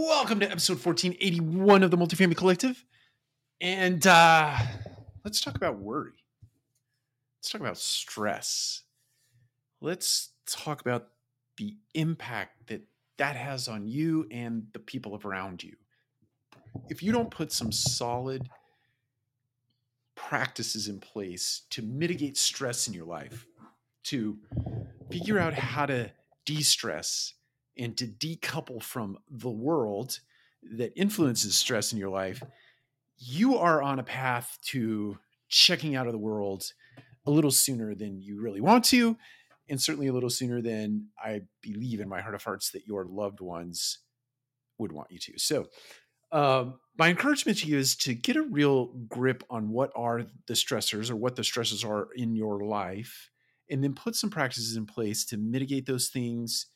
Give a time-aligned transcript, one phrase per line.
[0.00, 2.84] Welcome to episode 1481 of the Multifamily Collective.
[3.60, 4.56] And uh,
[5.24, 6.12] let's talk about worry.
[7.36, 8.82] Let's talk about stress.
[9.80, 11.08] Let's talk about
[11.56, 12.82] the impact that
[13.16, 15.74] that has on you and the people around you.
[16.88, 18.48] If you don't put some solid
[20.14, 23.48] practices in place to mitigate stress in your life,
[24.04, 24.38] to
[25.10, 26.12] figure out how to
[26.44, 27.34] de stress
[27.78, 30.20] and to decouple from the world
[30.72, 32.42] that influences stress in your life,
[33.18, 36.72] you are on a path to checking out of the world
[37.26, 39.16] a little sooner than you really want to,
[39.68, 43.04] and certainly a little sooner than I believe in my heart of hearts that your
[43.04, 43.98] loved ones
[44.78, 45.38] would want you to.
[45.38, 45.66] So,
[46.30, 50.54] um, my encouragement to you is to get a real grip on what are the
[50.54, 53.30] stressors or what the stresses are in your life,
[53.70, 56.66] and then put some practices in place to mitigate those things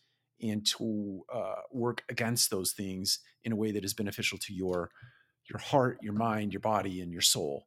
[0.43, 4.91] and to uh, work against those things in a way that is beneficial to your
[5.49, 7.67] your heart, your mind, your body, and your soul.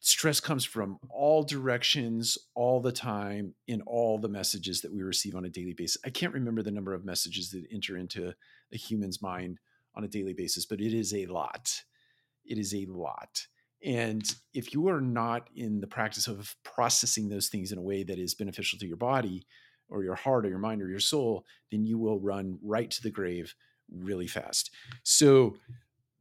[0.00, 5.34] Stress comes from all directions, all the time, in all the messages that we receive
[5.34, 6.00] on a daily basis.
[6.06, 8.32] I can't remember the number of messages that enter into
[8.72, 9.58] a human's mind
[9.94, 11.82] on a daily basis, but it is a lot.
[12.46, 13.46] It is a lot.
[13.84, 14.22] And
[14.54, 18.18] if you are not in the practice of processing those things in a way that
[18.18, 19.46] is beneficial to your body,
[19.90, 23.02] or your heart or your mind or your soul, then you will run right to
[23.02, 23.54] the grave
[23.90, 24.70] really fast.
[25.02, 25.56] So,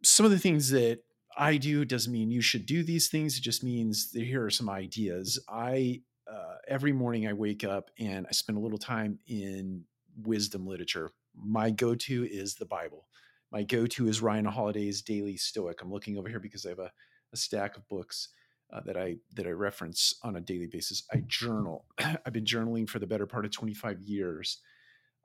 [0.04, 1.00] some of the things that
[1.38, 3.38] I do doesn't mean you should do these things.
[3.38, 5.40] It just means that here are some ideas.
[5.50, 9.84] I uh, every morning I wake up and I spend a little time in
[10.24, 11.12] wisdom literature.
[11.36, 13.08] My go-to is the Bible.
[13.52, 15.82] My go-to is Ryan Holiday's Daily Stoic.
[15.82, 16.92] I'm looking over here because I have a,
[17.34, 18.30] a stack of books
[18.72, 21.04] uh, that I that I reference on a daily basis.
[21.12, 21.86] I journal.
[22.00, 24.60] I've been journaling for the better part of 25 years.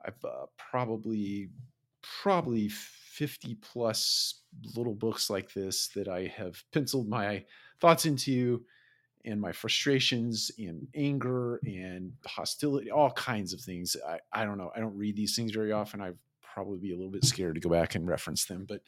[0.05, 1.49] I've uh, probably
[2.21, 4.41] probably 50 plus
[4.75, 7.45] little books like this that I have penciled my
[7.79, 8.63] thoughts into
[9.25, 13.95] and my frustrations and anger and hostility, all kinds of things.
[14.07, 14.71] I, I don't know.
[14.75, 15.99] I don't read these things very often.
[15.99, 18.81] I'd probably be a little bit scared to go back and reference them, but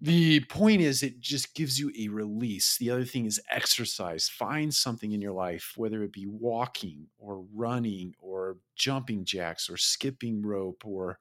[0.00, 2.76] the point is it just gives you a release.
[2.76, 4.28] The other thing is exercise.
[4.28, 9.76] Find something in your life whether it be walking or running or jumping jacks or
[9.76, 11.18] skipping rope or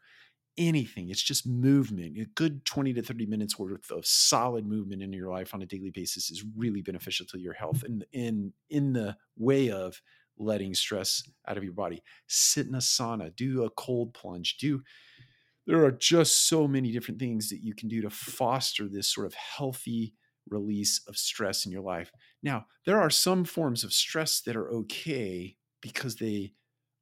[0.57, 1.09] anything.
[1.09, 2.17] It's just movement.
[2.19, 5.67] A good 20 to 30 minutes worth of solid movement in your life on a
[5.67, 10.01] daily basis is really beneficial to your health and in in the way of
[10.39, 12.03] letting stress out of your body.
[12.27, 13.35] Sit in a sauna.
[13.35, 14.57] Do a cold plunge.
[14.57, 14.83] Do
[15.67, 19.27] there are just so many different things that you can do to foster this sort
[19.27, 20.13] of healthy
[20.49, 22.09] release of stress in your life.
[22.41, 26.53] Now, there are some forms of stress that are okay because they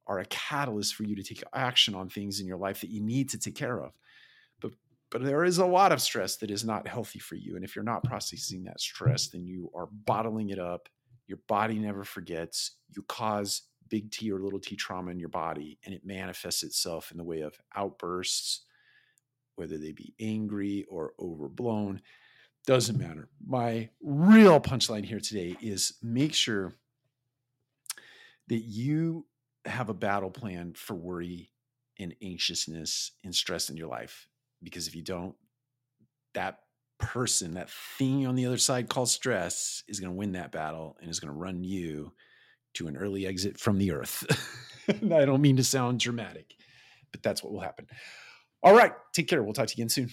[0.08, 3.00] are a catalyst for you to take action on things in your life that you
[3.00, 3.92] need to take care of.
[4.60, 4.72] But
[5.10, 7.76] but there is a lot of stress that is not healthy for you and if
[7.76, 10.88] you're not processing that stress then you are bottling it up.
[11.28, 12.76] Your body never forgets.
[12.94, 17.10] You cause big T or little t trauma in your body, and it manifests itself
[17.10, 18.62] in the way of outbursts,
[19.56, 22.00] whether they be angry or overblown.
[22.66, 23.28] Doesn't matter.
[23.46, 26.74] My real punchline here today is make sure
[28.48, 29.26] that you
[29.64, 31.50] have a battle plan for worry
[31.98, 34.28] and anxiousness and stress in your life.
[34.62, 35.34] Because if you don't,
[36.34, 36.60] that
[36.98, 40.96] person, that thing on the other side called stress, is going to win that battle
[41.00, 42.12] and is going to run you
[42.76, 44.24] to an early exit from the earth.
[44.88, 46.54] I don't mean to sound dramatic,
[47.12, 47.86] but that's what will happen.
[48.62, 48.92] All right.
[49.12, 49.42] Take care.
[49.42, 50.10] We'll talk to you again soon.